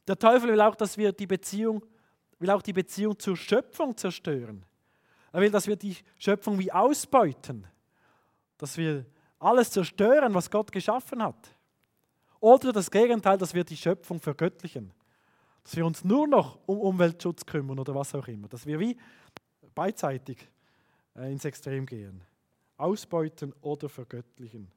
Der 0.07 0.19
Teufel 0.19 0.53
will 0.53 0.61
auch, 0.61 0.77
dass 0.77 0.99
wir 0.99 1.13
die 1.13 1.27
Beziehung, 1.27 1.85
will 2.39 2.51
auch 2.51 2.63
die 2.63 2.73
Beziehung 2.73 3.19
zur 3.19 3.37
Schöpfung 3.37 3.97
zerstören. 3.97 4.65
Er 5.33 5.41
will, 5.41 5.51
dass 5.51 5.67
wir 5.67 5.77
die 5.77 5.97
Schöpfung 6.19 6.59
wie 6.59 6.71
ausbeuten 6.71 7.67
dass 8.61 8.77
wir 8.77 9.07
alles 9.39 9.71
zerstören, 9.71 10.35
was 10.35 10.51
Gott 10.51 10.71
geschaffen 10.71 11.23
hat. 11.23 11.57
Oder 12.41 12.73
das 12.73 12.91
Gegenteil, 12.91 13.37
dass 13.39 13.55
wir 13.55 13.65
die 13.65 13.77
Schöpfung 13.77 14.19
vergöttlichen. 14.19 14.93
Dass 15.63 15.77
wir 15.77 15.85
uns 15.85 16.05
nur 16.05 16.27
noch 16.27 16.59
um 16.67 16.81
Umweltschutz 16.81 17.45
kümmern 17.45 17.79
oder 17.79 17.95
was 17.95 18.15
auch 18.15 18.27
immer. 18.27 18.49
Dass 18.49 18.67
wir 18.67 18.81
wie 18.81 18.97
beidseitig 19.75 20.49
äh, 21.15 21.31
ins 21.31 21.45
Extrem 21.45 21.85
gehen. 21.87 22.23
Ausbeuten 22.77 23.53
oder 23.61 23.89
vergöttlichen. 23.89 24.71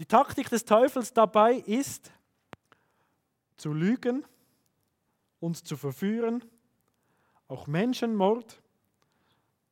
Die 0.00 0.06
Taktik 0.06 0.50
des 0.50 0.64
Teufels 0.64 1.12
dabei 1.12 1.54
ist, 1.54 2.10
zu 3.56 3.72
lügen, 3.72 4.24
uns 5.38 5.62
zu 5.62 5.76
verführen, 5.76 6.42
auch 7.46 7.68
Menschenmord. 7.68 8.60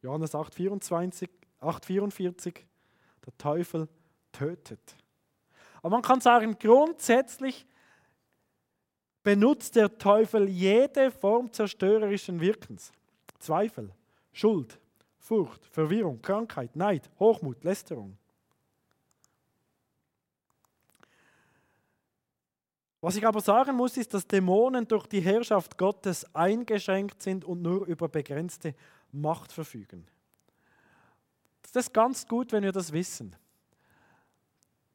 Johannes 0.03 0.35
8, 0.35 0.55
24, 0.55 1.31
8,44, 1.61 2.61
der 3.27 3.39
Teufel 3.39 3.89
tötet. 4.31 4.97
Aber 5.83 5.97
man 5.97 6.03
kann 6.03 6.21
sagen, 6.21 6.57
grundsätzlich 6.59 7.67
benutzt 9.23 9.77
der 9.77 9.99
Teufel 9.99 10.49
jede 10.49 11.11
Form 11.11 11.53
zerstörerischen 11.53 12.41
Wirkens. 12.41 12.93
Zweifel, 13.39 13.93
Schuld, 14.33 14.79
Furcht, 15.19 15.67
Verwirrung, 15.67 16.23
Krankheit, 16.23 16.75
Neid, 16.77 17.11
Hochmut, 17.19 17.63
Lästerung. 17.65 18.17
Was 23.01 23.17
ich 23.17 23.27
aber 23.27 23.41
sagen 23.41 23.77
muss, 23.77 23.97
ist, 23.97 24.15
dass 24.15 24.29
Dämonen 24.29 24.87
durch 24.87 25.09
die 25.09 25.21
Herrschaft 25.21 25.77
Gottes 25.77 26.25
eingeschränkt 26.37 27.21
sind 27.21 27.45
und 27.45 27.61
nur 27.61 27.85
über 27.87 28.09
begrenzte 28.09 28.77
Macht 29.11 29.51
verfügen. 29.51 30.07
Das 31.63 31.87
ist 31.87 31.93
ganz 31.93 32.29
gut, 32.29 32.53
wenn 32.53 32.63
wir 32.63 32.71
das 32.71 32.93
wissen. 32.93 33.35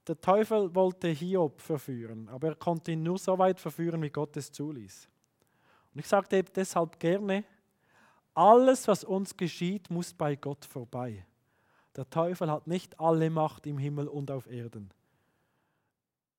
Der 0.07 0.19
Teufel 0.21 0.73
wollte 0.73 1.09
Hiob 1.09 1.61
verführen, 1.61 2.29
aber 2.29 2.49
er 2.49 2.55
konnte 2.55 2.93
ihn 2.93 3.03
nur 3.03 3.17
so 3.17 3.37
weit 3.37 3.59
verführen, 3.59 4.01
wie 4.01 4.09
Gott 4.09 4.37
es 4.37 4.51
zuließ. 4.51 5.09
Und 5.93 5.99
ich 5.99 6.07
sagte 6.07 6.41
deshalb 6.43 6.99
gerne, 6.99 7.43
alles, 8.33 8.87
was 8.87 9.03
uns 9.03 9.35
geschieht, 9.35 9.89
muss 9.89 10.13
bei 10.13 10.35
Gott 10.35 10.63
vorbei. 10.63 11.25
Der 11.95 12.09
Teufel 12.09 12.49
hat 12.51 12.67
nicht 12.67 12.99
alle 12.99 13.29
Macht 13.29 13.65
im 13.65 13.79
Himmel 13.79 14.07
und 14.07 14.29
auf 14.29 14.47
Erden. 14.47 14.91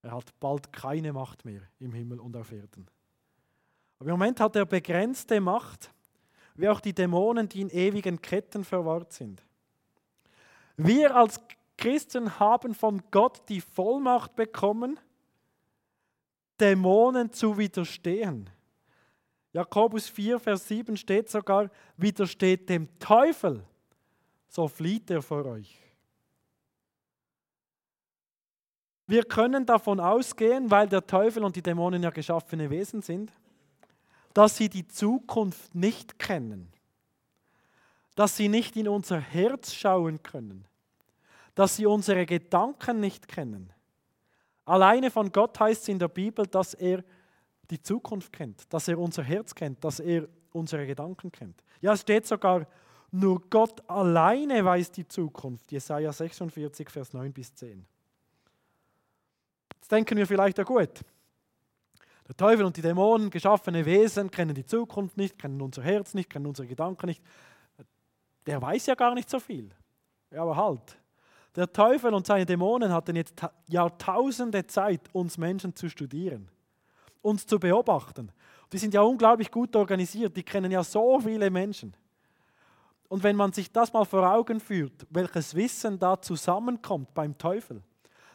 Er 0.01 0.11
hat 0.11 0.39
bald 0.39 0.71
keine 0.71 1.11
Macht 1.11 1.43
mehr 1.43 1.61
im 1.79 1.93
Himmel 1.93 2.19
und 2.19 2.35
auf 2.37 2.51
Erden. 2.51 2.87
Aber 3.99 4.09
im 4.09 4.17
Moment 4.17 4.39
hat 4.39 4.55
er 4.55 4.65
begrenzte 4.65 5.41
Macht, 5.41 5.91
wie 6.55 6.69
auch 6.69 6.79
die 6.79 6.93
Dämonen, 6.93 7.49
die 7.49 7.61
in 7.61 7.69
ewigen 7.69 8.21
Ketten 8.21 8.63
verwahrt 8.63 9.11
sind. 9.11 9.43
Wir 10.77 11.13
als 11.13 11.41
Christen 11.79 12.41
haben 12.41 12.75
von 12.75 13.01
Gott 13.09 13.47
die 13.47 13.61
Vollmacht 13.61 14.35
bekommen, 14.35 14.99
Dämonen 16.59 17.31
zu 17.31 17.57
widerstehen. 17.57 18.49
Jakobus 19.53 20.09
4, 20.09 20.39
Vers 20.39 20.67
7 20.67 20.97
steht 20.97 21.29
sogar, 21.29 21.71
widersteht 21.95 22.67
dem 22.67 22.99
Teufel, 22.99 23.63
so 24.49 24.67
flieht 24.67 25.09
er 25.09 25.21
vor 25.21 25.45
euch. 25.45 25.79
Wir 29.07 29.23
können 29.23 29.65
davon 29.65 30.01
ausgehen, 30.01 30.69
weil 30.69 30.89
der 30.89 31.07
Teufel 31.07 31.45
und 31.45 31.55
die 31.55 31.61
Dämonen 31.61 32.03
ja 32.03 32.09
geschaffene 32.09 32.69
Wesen 32.69 33.01
sind, 33.01 33.31
dass 34.33 34.57
sie 34.57 34.67
die 34.67 34.85
Zukunft 34.85 35.73
nicht 35.73 36.19
kennen, 36.19 36.73
dass 38.15 38.35
sie 38.35 38.49
nicht 38.49 38.75
in 38.75 38.89
unser 38.89 39.19
Herz 39.19 39.73
schauen 39.73 40.21
können, 40.21 40.65
dass 41.55 41.75
sie 41.75 41.85
unsere 41.85 42.25
Gedanken 42.25 42.99
nicht 42.99 43.27
kennen. 43.27 43.71
Alleine 44.65 45.09
von 45.09 45.31
Gott 45.31 45.59
heißt 45.59 45.83
es 45.83 45.87
in 45.87 45.99
der 45.99 46.07
Bibel, 46.07 46.45
dass 46.45 46.73
er 46.73 47.03
die 47.69 47.81
Zukunft 47.81 48.31
kennt, 48.31 48.71
dass 48.73 48.87
er 48.87 48.99
unser 48.99 49.23
Herz 49.23 49.53
kennt, 49.53 49.83
dass 49.83 49.99
er 49.99 50.27
unsere 50.51 50.85
Gedanken 50.85 51.31
kennt. 51.31 51.63
Ja, 51.81 51.93
es 51.93 52.01
steht 52.01 52.27
sogar, 52.27 52.67
nur 53.11 53.41
Gott 53.49 53.87
alleine 53.89 54.63
weiß 54.63 54.91
die 54.91 55.07
Zukunft. 55.07 55.71
Jesaja 55.71 56.11
46, 56.11 56.89
Vers 56.89 57.13
9 57.13 57.33
bis 57.33 57.53
10. 57.55 57.85
Jetzt 59.75 59.91
denken 59.91 60.17
wir 60.17 60.27
vielleicht, 60.27 60.57
ja 60.57 60.63
gut, 60.63 61.03
der 62.27 62.37
Teufel 62.37 62.63
und 62.63 62.77
die 62.77 62.83
Dämonen, 62.83 63.31
geschaffene 63.31 63.83
Wesen, 63.83 64.29
kennen 64.29 64.53
die 64.53 64.65
Zukunft 64.65 65.17
nicht, 65.17 65.39
kennen 65.39 65.59
unser 65.61 65.81
Herz 65.81 66.13
nicht, 66.13 66.29
kennen 66.29 66.45
unsere 66.45 66.67
Gedanken 66.67 67.07
nicht. 67.07 67.23
Der 68.45 68.61
weiß 68.61 68.85
ja 68.85 68.93
gar 68.93 69.15
nicht 69.15 69.29
so 69.29 69.39
viel. 69.39 69.71
Ja, 70.29 70.43
aber 70.43 70.55
halt. 70.55 70.98
Der 71.55 71.71
Teufel 71.71 72.13
und 72.13 72.27
seine 72.27 72.45
Dämonen 72.45 72.93
hatten 72.93 73.15
jetzt 73.15 73.41
Jahrtausende 73.67 74.67
Zeit, 74.67 75.01
uns 75.13 75.37
Menschen 75.37 75.75
zu 75.75 75.89
studieren, 75.89 76.49
uns 77.21 77.45
zu 77.45 77.59
beobachten. 77.59 78.31
Die 78.71 78.77
sind 78.77 78.93
ja 78.93 79.01
unglaublich 79.01 79.49
gut 79.49 79.75
organisiert, 79.75 80.37
die 80.37 80.43
kennen 80.43 80.71
ja 80.71 80.83
so 80.83 81.19
viele 81.19 81.49
Menschen. 81.49 81.95
Und 83.07 83.23
wenn 83.23 83.35
man 83.35 83.51
sich 83.51 83.71
das 83.71 83.91
mal 83.91 84.05
vor 84.05 84.31
Augen 84.31 84.59
führt, 84.59 85.07
welches 85.09 85.55
Wissen 85.55 85.97
da 85.97 86.21
zusammenkommt 86.21 87.13
beim 87.15 87.35
Teufel, 87.37 87.81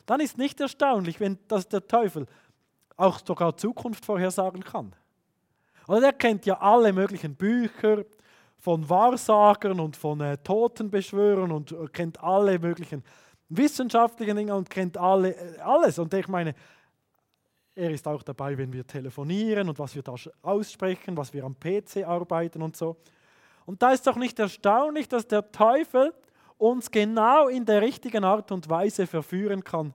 dann 0.04 0.21
ist 0.21 0.37
nicht 0.37 0.61
erstaunlich, 0.61 1.21
wenn 1.21 1.38
das 1.47 1.68
der 1.68 1.87
Teufel 1.87 2.26
auch 2.97 3.21
sogar 3.25 3.56
Zukunft 3.56 4.04
vorhersagen 4.04 4.64
kann. 4.64 4.94
Und 5.87 6.02
er 6.02 6.12
kennt 6.12 6.47
ja 6.47 6.61
alle 6.61 6.92
möglichen 6.92 7.35
Bücher 7.37 8.04
von 8.64 8.88
Wahrsagern 8.88 9.78
und 9.78 9.94
von 9.94 10.23
äh, 10.23 10.38
Totenbeschwörern 10.38 11.52
und 11.52 11.73
äh, 11.73 11.87
kennt 11.92 12.18
alle 12.25 12.59
möglichen 12.59 13.04
wissenschaftlichen 13.50 14.38
Dinge 14.38 14.54
und 14.54 14.71
kennt 14.71 14.97
alle, 14.97 15.37
äh, 15.37 15.59
alles. 15.59 15.99
Und 15.99 16.14
ich 16.14 16.26
meine, 16.28 16.54
er 17.75 17.90
ist 17.90 18.09
auch 18.09 18.23
dabei, 18.23 18.56
wenn 18.56 18.73
wir 18.73 18.87
telefonieren 18.87 19.68
und 19.68 19.78
was 19.78 19.94
wir 19.94 20.02
da 20.02 20.14
aussprechen, 20.40 21.14
was 21.14 21.35
wir 21.35 21.44
am 21.44 21.54
PC 21.61 22.06
arbeiten 22.06 22.62
und 22.62 22.75
so. 22.75 22.97
Und 23.66 23.83
da 23.83 23.92
ist 23.92 24.06
doch 24.06 24.16
nicht 24.16 24.38
erstaunlich, 24.38 25.09
dass 25.09 25.28
der 25.28 25.52
Teufel 25.52 26.14
uns 26.56 26.90
genau 26.90 27.49
in 27.49 27.66
der 27.66 27.83
richtigen 27.83 28.25
Art 28.25 28.50
und 28.50 28.71
Weise 28.71 29.06
verführen 29.06 29.62
kann, 29.62 29.92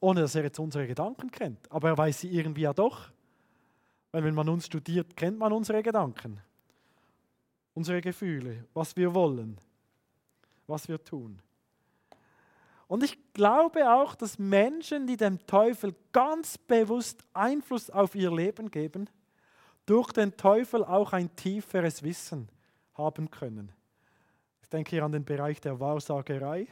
ohne 0.00 0.22
dass 0.22 0.34
er 0.34 0.44
jetzt 0.44 0.58
unsere 0.58 0.86
Gedanken 0.86 1.30
kennt. 1.30 1.70
Aber 1.70 1.88
er 1.88 1.98
weiß 1.98 2.20
sie 2.20 2.30
irgendwie 2.30 2.62
ja 2.62 2.72
doch. 2.72 3.10
Weil 4.12 4.24
wenn 4.24 4.34
man 4.34 4.48
uns 4.48 4.64
studiert, 4.64 5.14
kennt 5.14 5.38
man 5.38 5.52
unsere 5.52 5.82
Gedanken, 5.82 6.40
unsere 7.78 8.00
Gefühle, 8.00 8.64
was 8.74 8.96
wir 8.96 9.14
wollen, 9.14 9.56
was 10.66 10.88
wir 10.88 11.02
tun. 11.04 11.40
Und 12.88 13.04
ich 13.04 13.16
glaube 13.34 13.88
auch, 13.88 14.16
dass 14.16 14.36
Menschen, 14.36 15.06
die 15.06 15.16
dem 15.16 15.46
Teufel 15.46 15.94
ganz 16.10 16.58
bewusst 16.58 17.22
Einfluss 17.32 17.88
auf 17.88 18.16
ihr 18.16 18.34
Leben 18.34 18.72
geben, 18.72 19.08
durch 19.86 20.10
den 20.10 20.36
Teufel 20.36 20.84
auch 20.84 21.12
ein 21.12 21.34
tieferes 21.36 22.02
Wissen 22.02 22.48
haben 22.94 23.30
können. 23.30 23.70
Ich 24.60 24.68
denke 24.68 24.90
hier 24.90 25.04
an 25.04 25.12
den 25.12 25.24
Bereich 25.24 25.60
der 25.60 25.78
Wahrsagerei, 25.78 26.66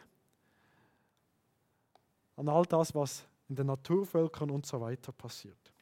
an 2.35 2.49
all 2.49 2.67
das, 2.67 2.93
was 2.97 3.25
in 3.49 3.55
den 3.55 3.69
Naturvölkern 3.69 4.51
und 4.51 4.67
so 4.67 4.81
weiter 4.81 5.13
passiert. 5.13 5.73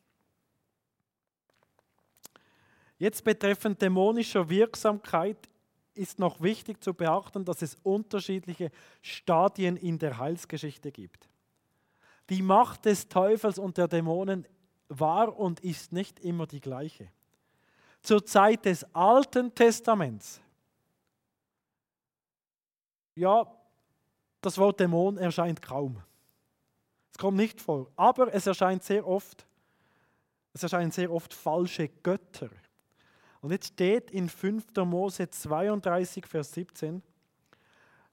Jetzt 2.98 3.24
betreffend 3.24 3.82
dämonischer 3.82 4.48
Wirksamkeit 4.48 5.48
ist 5.94 6.18
noch 6.18 6.40
wichtig 6.40 6.82
zu 6.82 6.94
beachten, 6.94 7.44
dass 7.44 7.62
es 7.62 7.76
unterschiedliche 7.82 8.70
Stadien 9.02 9.76
in 9.76 9.98
der 9.98 10.18
Heilsgeschichte 10.18 10.90
gibt. 10.90 11.28
Die 12.30 12.42
Macht 12.42 12.84
des 12.84 13.08
Teufels 13.08 13.58
und 13.58 13.76
der 13.76 13.88
Dämonen 13.88 14.46
war 14.88 15.36
und 15.36 15.60
ist 15.60 15.92
nicht 15.92 16.20
immer 16.20 16.46
die 16.46 16.60
gleiche. 16.60 17.10
Zur 18.02 18.24
Zeit 18.24 18.64
des 18.64 18.84
Alten 18.94 19.54
Testaments, 19.54 20.40
ja, 23.14 23.46
das 24.40 24.58
Wort 24.58 24.80
Dämon 24.80 25.16
erscheint 25.16 25.62
kaum. 25.62 26.02
Es 27.12 27.18
kommt 27.18 27.36
nicht 27.36 27.60
vor, 27.60 27.90
aber 27.96 28.34
es 28.34 28.46
erscheint 28.46 28.82
sehr 28.82 29.06
oft. 29.06 29.46
Es 30.52 30.62
erscheinen 30.62 30.90
sehr 30.90 31.10
oft 31.12 31.32
falsche 31.32 31.88
Götter. 31.88 32.50
Und 33.44 33.50
jetzt 33.50 33.74
steht 33.74 34.10
in 34.10 34.30
5. 34.30 34.74
Mose 34.86 35.28
32, 35.28 36.24
Vers 36.26 36.50
17, 36.52 37.02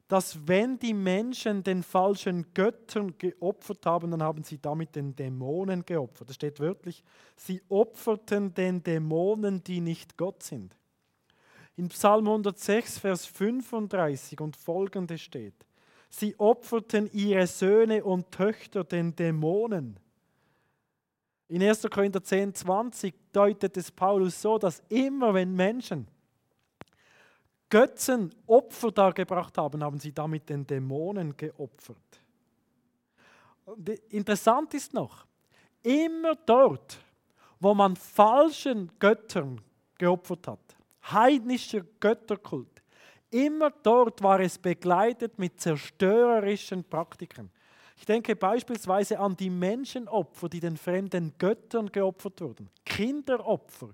dass 0.09 0.45
wenn 0.45 0.77
die 0.77 0.93
Menschen 0.93 1.63
den 1.63 1.83
falschen 1.83 2.53
Göttern 2.53 3.17
geopfert 3.17 3.85
haben, 3.85 4.11
dann 4.11 4.21
haben 4.21 4.43
sie 4.43 4.59
damit 4.61 4.93
den 4.93 5.15
Dämonen 5.15 5.85
geopfert. 5.85 6.27
Das 6.27 6.35
steht 6.35 6.59
wörtlich, 6.59 7.01
sie 7.37 7.61
opferten 7.69 8.53
den 8.53 8.83
Dämonen, 8.83 9.63
die 9.63 9.79
nicht 9.79 10.17
Gott 10.17 10.43
sind. 10.43 10.75
In 11.77 11.87
Psalm 11.87 12.27
106, 12.27 12.99
Vers 12.99 13.25
35 13.25 14.41
und 14.41 14.57
folgende 14.57 15.17
steht, 15.17 15.65
sie 16.09 16.37
opferten 16.41 17.09
ihre 17.13 17.47
Söhne 17.47 18.03
und 18.03 18.31
Töchter 18.31 18.83
den 18.83 19.15
Dämonen. 19.15 19.97
In 21.51 21.61
1. 21.61 21.85
Korinther 21.91 22.23
10, 22.23 22.55
20 22.55 23.13
deutet 23.33 23.75
es 23.75 23.91
Paulus 23.91 24.41
so, 24.41 24.57
dass 24.57 24.81
immer 24.87 25.33
wenn 25.33 25.53
Menschen 25.53 26.07
Götzen 27.69 28.33
Opfer 28.47 28.89
dargebracht 28.89 29.57
haben, 29.57 29.83
haben 29.83 29.99
sie 29.99 30.13
damit 30.13 30.47
den 30.47 30.65
Dämonen 30.65 31.35
geopfert. 31.35 32.21
Und 33.65 33.89
interessant 33.89 34.73
ist 34.75 34.93
noch, 34.93 35.25
immer 35.83 36.35
dort, 36.45 36.97
wo 37.59 37.73
man 37.73 37.97
falschen 37.97 38.89
Göttern 38.97 39.59
geopfert 39.97 40.47
hat, 40.47 40.77
heidnischer 41.11 41.81
Götterkult, 41.99 42.81
immer 43.29 43.71
dort 43.83 44.23
war 44.23 44.39
es 44.39 44.57
begleitet 44.57 45.37
mit 45.37 45.59
zerstörerischen 45.59 46.85
Praktiken. 46.85 47.51
Ich 48.01 48.05
denke 48.05 48.35
beispielsweise 48.35 49.19
an 49.19 49.37
die 49.37 49.51
Menschenopfer, 49.51 50.49
die 50.49 50.59
den 50.59 50.75
fremden 50.75 51.35
Göttern 51.37 51.91
geopfert 51.91 52.41
wurden. 52.41 52.67
Kinderopfer. 52.83 53.89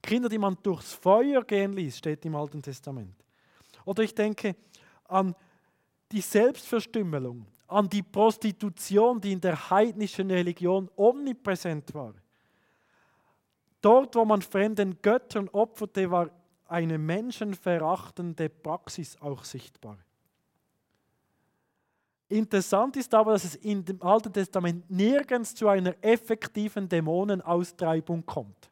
Kinder, 0.00 0.30
die 0.30 0.38
man 0.38 0.56
durchs 0.62 0.94
Feuer 0.94 1.44
gehen 1.44 1.74
ließ, 1.74 1.98
steht 1.98 2.24
im 2.24 2.34
Alten 2.34 2.62
Testament. 2.62 3.14
Oder 3.84 4.04
ich 4.04 4.14
denke 4.14 4.56
an 5.04 5.34
die 6.10 6.22
Selbstverstümmelung, 6.22 7.44
an 7.68 7.90
die 7.90 8.02
Prostitution, 8.02 9.20
die 9.20 9.32
in 9.32 9.40
der 9.42 9.68
heidnischen 9.68 10.30
Religion 10.30 10.90
omnipräsent 10.96 11.92
war. 11.92 12.14
Dort, 13.82 14.14
wo 14.16 14.24
man 14.24 14.40
fremden 14.40 14.96
Göttern 15.02 15.50
opferte, 15.50 16.10
war 16.10 16.30
eine 16.68 16.96
menschenverachtende 16.96 18.48
Praxis 18.48 19.20
auch 19.20 19.44
sichtbar. 19.44 19.98
Interessant 22.32 22.96
ist 22.96 23.12
aber, 23.12 23.32
dass 23.32 23.44
es 23.44 23.56
in 23.56 23.84
dem 23.84 24.02
Alten 24.02 24.32
Testament 24.32 24.90
nirgends 24.90 25.54
zu 25.54 25.68
einer 25.68 25.94
effektiven 26.00 26.88
Dämonenaustreibung 26.88 28.24
kommt. 28.24 28.70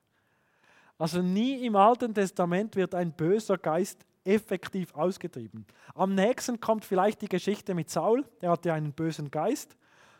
Also 0.96 1.20
nie 1.20 1.66
im 1.66 1.76
Alten 1.76 2.14
Testament 2.14 2.74
wird 2.74 2.94
ein 2.94 3.12
böser 3.12 3.58
Geist 3.58 4.06
effektiv 4.24 4.94
ausgetrieben. 4.94 5.66
Am 5.94 6.14
nächsten 6.14 6.58
kommt 6.58 6.86
vielleicht 6.86 7.20
die 7.20 7.28
Geschichte 7.28 7.74
mit 7.74 7.90
Saul, 7.90 8.24
der 8.40 8.50
hatte 8.50 8.72
einen 8.72 8.92
bösen 8.92 9.30
Geist. 9.30 9.76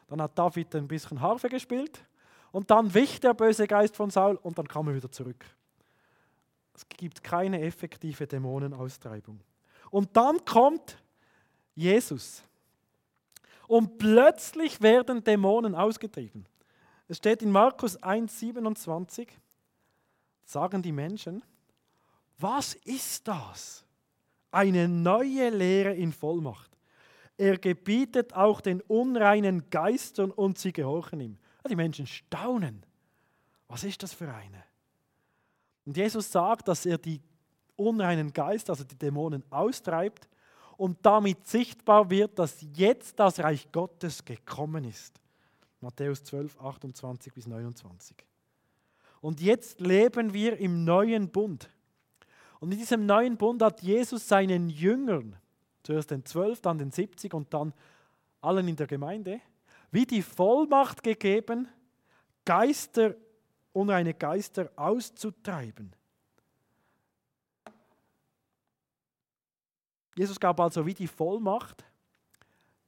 Dann 0.09 0.21
hat 0.21 0.39
David 0.39 0.75
ein 0.75 0.89
bisschen 0.89 1.21
Harfe 1.21 1.49
gespielt 1.49 2.05
und 2.53 2.71
dann 2.71 2.93
wich 2.93 3.21
der 3.21 3.33
böse 3.33 3.67
Geist 3.67 3.97
von 3.97 4.11
Saul 4.11 4.37
und 4.37 4.59
dann 4.59 4.69
kam 4.69 4.89
er 4.89 4.95
wieder 4.95 5.11
zurück. 5.11 5.47
Es 6.75 6.87
gibt 6.89 7.23
keine 7.25 7.63
effektive 7.63 8.27
Dämonenaustreibung. 8.27 9.41
Und 9.91 10.15
dann 10.15 10.45
kommt 10.45 10.99
Jesus. 11.75 12.43
Und 13.71 13.99
plötzlich 13.99 14.81
werden 14.81 15.23
Dämonen 15.23 15.77
ausgetrieben. 15.77 16.45
Es 17.07 17.19
steht 17.19 17.41
in 17.41 17.53
Markus 17.53 17.97
1,27, 18.03 19.29
sagen 20.43 20.83
die 20.83 20.91
Menschen, 20.91 21.45
was 22.37 22.75
ist 22.75 23.29
das? 23.29 23.85
Eine 24.51 24.89
neue 24.89 25.51
Lehre 25.51 25.95
in 25.95 26.13
Vollmacht. 26.13 26.77
Er 27.37 27.59
gebietet 27.59 28.35
auch 28.35 28.61
den 28.61 28.81
unreinen 28.81 29.71
Geistern 29.71 30.33
und 30.33 30.59
sie 30.59 30.73
gehorchen 30.73 31.21
ihm. 31.21 31.39
Die 31.69 31.77
Menschen 31.77 32.09
staunen. 32.09 32.85
Was 33.69 33.85
ist 33.85 34.03
das 34.03 34.13
für 34.13 34.35
eine? 34.35 34.65
Und 35.87 35.97
Jesus 35.97 36.33
sagt, 36.33 36.67
dass 36.67 36.87
er 36.87 36.99
die 36.99 37.21
unreinen 37.77 38.33
Geister, 38.33 38.73
also 38.73 38.83
die 38.83 38.99
Dämonen, 38.99 39.45
austreibt 39.49 40.29
und 40.81 41.05
damit 41.05 41.47
sichtbar 41.47 42.09
wird, 42.09 42.39
dass 42.39 42.65
jetzt 42.73 43.21
das 43.21 43.39
Reich 43.39 43.71
Gottes 43.71 44.25
gekommen 44.25 44.85
ist. 44.85 45.21
Matthäus 45.83 46.25
12, 46.25 46.59
28 46.59 47.35
bis 47.35 47.47
29. 47.47 48.17
Und 49.21 49.43
jetzt 49.43 49.79
leben 49.83 50.33
wir 50.33 50.57
im 50.57 50.85
neuen 50.85 51.29
Bund. 51.29 51.69
Und 52.61 52.73
in 52.73 52.79
diesem 52.79 53.05
neuen 53.05 53.37
Bund 53.37 53.63
hat 53.63 53.83
Jesus 53.83 54.27
seinen 54.27 54.71
Jüngern, 54.71 55.37
zuerst 55.83 56.13
den 56.13 56.25
12, 56.25 56.63
dann 56.63 56.79
den 56.79 56.91
70 56.91 57.35
und 57.35 57.53
dann 57.53 57.75
allen 58.41 58.67
in 58.67 58.77
der 58.77 58.87
Gemeinde, 58.87 59.43
wie 59.91 60.07
die 60.07 60.23
Vollmacht 60.23 61.03
gegeben, 61.03 61.69
Geister, 62.47 63.17
unreine 63.75 64.15
Geister 64.15 64.71
auszutreiben. 64.77 65.95
Jesus 70.21 70.39
gab 70.39 70.61
also 70.61 70.85
wie 70.85 70.93
die 70.93 71.07
Vollmacht, 71.07 71.83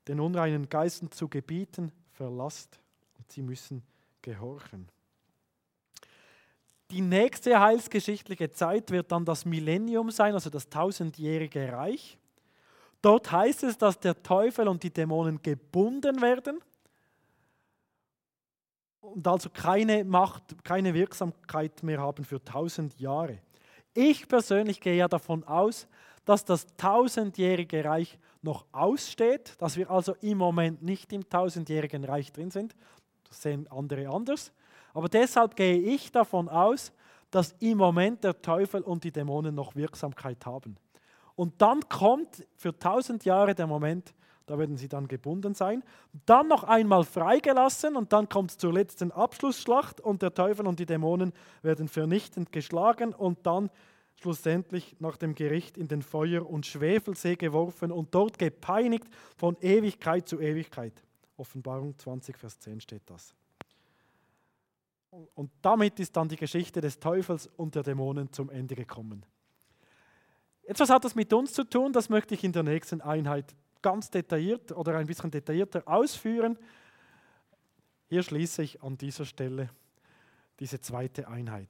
den 0.06 0.20
unreinen 0.20 0.68
Geistern 0.68 1.10
zu 1.10 1.28
gebieten, 1.28 1.90
verlasst 2.10 2.78
und 3.16 3.32
sie 3.32 3.40
müssen 3.40 3.82
gehorchen. 4.20 4.86
Die 6.90 7.00
nächste 7.00 7.58
heilsgeschichtliche 7.58 8.50
Zeit 8.50 8.90
wird 8.90 9.10
dann 9.12 9.24
das 9.24 9.46
Millennium 9.46 10.10
sein, 10.10 10.34
also 10.34 10.50
das 10.50 10.68
tausendjährige 10.68 11.72
Reich. 11.72 12.18
Dort 13.00 13.32
heißt 13.32 13.62
es, 13.62 13.78
dass 13.78 13.98
der 13.98 14.22
Teufel 14.22 14.68
und 14.68 14.82
die 14.82 14.92
Dämonen 14.92 15.40
gebunden 15.40 16.20
werden 16.20 16.60
und 19.00 19.26
also 19.26 19.48
keine 19.48 20.04
Macht, 20.04 20.62
keine 20.64 20.92
Wirksamkeit 20.92 21.82
mehr 21.82 21.98
haben 21.98 22.26
für 22.26 22.44
tausend 22.44 23.00
Jahre. 23.00 23.38
Ich 23.94 24.28
persönlich 24.28 24.82
gehe 24.82 24.96
ja 24.96 25.08
davon 25.08 25.44
aus, 25.44 25.88
dass 26.24 26.44
das 26.44 26.66
tausendjährige 26.76 27.84
Reich 27.84 28.18
noch 28.42 28.64
aussteht, 28.72 29.54
dass 29.58 29.76
wir 29.76 29.90
also 29.90 30.14
im 30.20 30.38
Moment 30.38 30.82
nicht 30.82 31.12
im 31.12 31.28
tausendjährigen 31.28 32.04
Reich 32.04 32.32
drin 32.32 32.50
sind. 32.50 32.74
Das 33.28 33.42
sehen 33.42 33.66
andere 33.70 34.08
anders. 34.08 34.52
Aber 34.94 35.08
deshalb 35.08 35.56
gehe 35.56 35.78
ich 35.78 36.12
davon 36.12 36.48
aus, 36.48 36.92
dass 37.30 37.54
im 37.60 37.78
Moment 37.78 38.24
der 38.24 38.40
Teufel 38.42 38.82
und 38.82 39.04
die 39.04 39.12
Dämonen 39.12 39.54
noch 39.54 39.74
Wirksamkeit 39.74 40.44
haben. 40.44 40.76
Und 41.34 41.62
dann 41.62 41.80
kommt 41.88 42.46
für 42.56 42.78
tausend 42.78 43.24
Jahre 43.24 43.54
der 43.54 43.66
Moment, 43.66 44.12
da 44.46 44.58
werden 44.58 44.76
sie 44.76 44.88
dann 44.88 45.08
gebunden 45.08 45.54
sein. 45.54 45.82
Dann 46.26 46.48
noch 46.48 46.64
einmal 46.64 47.04
freigelassen 47.04 47.96
und 47.96 48.12
dann 48.12 48.28
kommt 48.28 48.50
es 48.50 48.58
zur 48.58 48.72
letzten 48.72 49.12
Abschlussschlacht 49.12 50.00
und 50.00 50.20
der 50.20 50.34
Teufel 50.34 50.66
und 50.66 50.78
die 50.78 50.84
Dämonen 50.84 51.32
werden 51.62 51.88
vernichtend 51.88 52.52
geschlagen 52.52 53.14
und 53.14 53.46
dann 53.46 53.70
schlussendlich 54.20 54.96
nach 55.00 55.16
dem 55.16 55.34
Gericht 55.34 55.76
in 55.76 55.88
den 55.88 56.02
Feuer- 56.02 56.48
und 56.48 56.66
Schwefelsee 56.66 57.36
geworfen 57.36 57.90
und 57.90 58.14
dort 58.14 58.38
gepeinigt 58.38 59.08
von 59.36 59.56
Ewigkeit 59.60 60.28
zu 60.28 60.40
Ewigkeit. 60.40 61.02
Offenbarung 61.36 61.98
20, 61.98 62.36
Vers 62.36 62.58
10 62.60 62.80
steht 62.80 63.02
das. 63.06 63.34
Und 65.34 65.50
damit 65.60 66.00
ist 66.00 66.16
dann 66.16 66.28
die 66.28 66.36
Geschichte 66.36 66.80
des 66.80 66.98
Teufels 66.98 67.46
und 67.56 67.74
der 67.74 67.82
Dämonen 67.82 68.32
zum 68.32 68.48
Ende 68.48 68.74
gekommen. 68.74 69.26
Jetzt, 70.66 70.80
was 70.80 70.90
hat 70.90 71.04
das 71.04 71.14
mit 71.14 71.32
uns 71.32 71.52
zu 71.52 71.64
tun? 71.64 71.92
Das 71.92 72.08
möchte 72.08 72.34
ich 72.34 72.44
in 72.44 72.52
der 72.52 72.62
nächsten 72.62 73.00
Einheit 73.00 73.54
ganz 73.82 74.08
detailliert 74.10 74.72
oder 74.72 74.96
ein 74.96 75.06
bisschen 75.06 75.30
detaillierter 75.30 75.82
ausführen. 75.86 76.56
Hier 78.08 78.22
schließe 78.22 78.62
ich 78.62 78.82
an 78.82 78.96
dieser 78.96 79.26
Stelle 79.26 79.70
diese 80.60 80.80
zweite 80.80 81.28
Einheit. 81.28 81.68